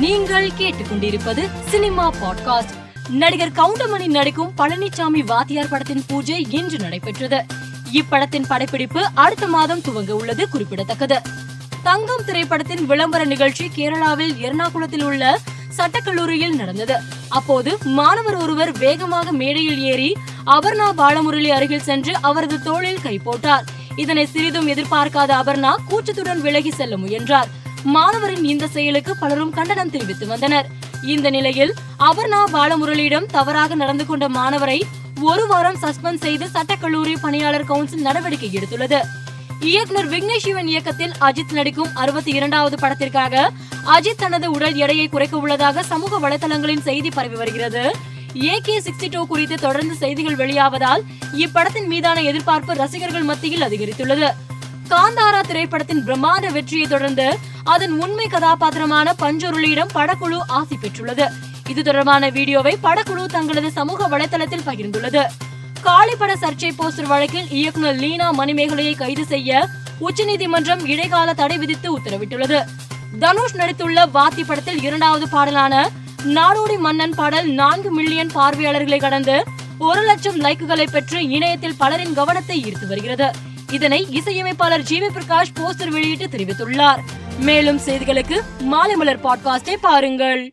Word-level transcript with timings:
நீங்கள் 0.00 0.50
கேட்டுக்கொண்டிருப்பது 0.58 1.48
cinema 1.68 2.12
podcast. 2.12 2.74
நடிகர் 3.10 3.52
கவுண்டமணி 3.52 4.06
நடிக்கும் 4.06 4.52
பழனிசாமி 4.58 5.24
வாத்தியார் 5.24 5.68
படத்தின் 5.68 6.04
பூஜை 6.06 6.46
இன்று 6.50 6.78
நடைபெற்றது. 6.78 7.44
இப்படத்தின் 7.92 8.44
படப்பிடிப்பு 8.48 9.06
அடுத்த 9.14 9.46
மாதம் 9.46 9.78
துவங்க 9.78 10.10
உள்ளது 10.10 10.48
குறிப்பிடத்தக்கது. 10.48 11.20
தங்கம் 11.82 12.24
திரைப்படத்தின் 12.26 12.86
விளம்பர 12.86 13.24
நிகழ்ச்சி 13.24 13.70
கேரளாவில் 13.76 14.34
எர்ணாகுளத்தில் 14.40 15.02
உள்ள 15.02 15.38
சட்டக்கல்லூரியில் 15.76 16.56
நடந்தது. 16.56 16.96
அப்போது 17.28 17.78
மாணவர் 17.82 18.36
ஒருவர் 18.36 18.78
வேகமாக 18.78 19.32
மேடையில் 19.32 19.82
ஏறி 19.82 20.16
அபர்ணா 20.46 20.92
பாலமுரளி 20.96 21.48
அருகில் 21.48 21.82
சென்று 21.82 22.16
அவரது 22.20 22.62
தோளில் 22.62 23.02
கை 23.02 23.18
போட்டார். 23.18 23.64
இதனை 23.96 24.26
சிறிதும் 24.26 24.68
எதிர்பார்க்காத 24.68 25.30
அபர்ணா 25.30 25.74
கூச்சத்துடன் 25.90 26.40
விலகி 26.40 26.70
செல்ல 26.70 26.96
முயன்றார். 26.96 27.58
மாணவரின் 27.84 28.44
இந்த 28.44 28.66
செயலுக்கு 28.66 29.16
பலரும் 29.16 29.50
கண்டனம் 29.50 29.90
தெரிவித்து 29.90 30.26
வந்தனர். 30.26 30.66
இந்த 31.02 31.30
நிலையில் 31.30 31.74
அபர்ணா 31.98 32.44
பாலமுரளியிடம் 32.52 33.26
தவறாக 33.26 33.74
நடந்து 33.74 34.06
கொண்ட 34.06 34.28
மாணவரை 34.28 34.80
ஒரு 35.20 35.46
வாரம் 35.46 35.76
சஸ்பெண்ட் 35.82 36.20
செய்து 36.20 36.48
சட்டக்கல்லூரி 36.54 37.16
பணியாளர் 37.20 37.64
கவுன்சில் 37.64 38.00
நடவடிக்கை 38.00 38.50
எடுத்துள்ளது. 38.52 39.00
இயக்குனர் 39.60 40.08
விக்னேஷ் 40.08 40.44
சிவன் 40.44 40.66
இயக்கத்தில் 40.66 41.12
அஜித் 41.20 41.52
நடிக்கும் 41.52 41.88
அறுபத்தி 41.94 42.30
இரண்டாவது 42.30 42.76
படத்திற்காக 42.76 43.50
அஜித் 43.86 44.16
தனது 44.16 44.50
உடல் 44.50 44.74
எடையை 44.74 45.08
குறைக்க 45.08 45.36
உள்ளதாக 45.36 45.82
சமூக 45.82 46.28
வலைதளங்களின் 46.28 46.82
செய்தி 46.82 47.08
பரவி 47.08 47.34
வருகிறது. 47.34 47.96
ஏகே 48.34 48.78
சிக்ஸ்டி 48.78 49.08
டூ 49.10 49.26
குறித்து 49.26 49.54
தொடர்ந்து 49.54 49.94
செய்திகள் 49.94 50.48
வெளியாவதால் 50.48 51.00
இப்படத்தின் 51.36 51.86
மீதான 51.86 52.20
எதிர்பார்ப்பு 52.20 52.74
ரசிகர்கள் 52.74 53.22
மத்தியில் 53.22 53.60
அதிகரித்துள்ளது. 53.60 54.28
காந்தாரா 54.90 55.40
திரைப்படத்தின் 55.40 56.02
பிரம்மாண்ட 56.06 56.46
வெற்றியை 56.52 56.86
தொடர்ந்து 56.86 57.26
அதன் 57.72 57.94
உண்மை 58.04 58.26
கதாபாத்திரமான 58.26 59.14
பஞ்சொருளியிடம் 59.22 59.92
படக்குழு 59.94 60.38
ஆசி 60.58 60.76
பெற்றுள்ளது. 60.82 61.26
இது 61.68 61.82
தொடர்பான 61.82 62.30
வீடியோவை 62.36 62.72
படக்குழு 62.82 63.24
தங்களது 63.26 63.70
சமூக 63.70 64.08
வலைதளத்தில் 64.12 64.64
பகிர்ந்துள்ளது. 64.68 65.22
காளிப்பட 65.86 66.32
சர்ச்சை 66.42 66.70
போஸ்டர் 66.78 67.10
வழக்கில் 67.12 67.50
இயக்குனர் 67.58 68.00
லீனா 68.02 68.28
மணிமேகலையை 68.32 68.94
கைது 68.94 69.24
செய்ய 69.24 69.68
உச்சநீதிமன்றம் 69.98 70.82
இடைக்கால 70.86 71.34
தடை 71.34 71.58
விதித்து 71.58 71.88
உத்தரவிட்டுள்ளது. 71.98 72.58
தனுஷ் 73.22 73.56
நடித்துள்ள 73.60 74.00
வாத்தி 74.16 74.44
படத்தில் 74.46 74.82
இரண்டாவது 74.82 75.28
பாடலான 75.28 75.74
நாடோடி 76.36 76.78
மன்னன் 76.78 77.14
பாடல் 77.20 77.48
நான்கு 77.60 77.90
மில்லியன் 77.90 78.34
பார்வையாளர்களை 78.34 78.98
கடந்து 78.98 79.36
ஒரு 79.78 80.02
லட்சம் 80.02 80.40
லைக்குகளை 80.40 80.86
பெற்று 80.90 81.20
இணையத்தில் 81.36 81.78
பலரின் 81.78 82.16
கவனத்தை 82.18 82.56
ஈர்த்து 82.64 82.86
வருகிறது. 82.86 83.28
இதனை 83.72 84.06
இசையமைப்பாளர் 84.10 84.80
ஜிவி 84.80 85.08
பிரகாஷ் 85.08 85.52
போஸ்டர் 85.54 85.88
வெளியிட்டு 85.88 86.26
தெரிவித்துள்ளார். 86.26 86.98
மேலும் 87.38 87.80
செய்திகளுக்கு 87.80 88.40
மாலை 88.58 88.96
மலர் 88.96 89.22
பாட்காஸ்டை 89.22 89.76
பாருங்கள். 89.80 90.52